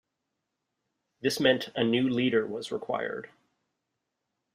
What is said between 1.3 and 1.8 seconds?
meant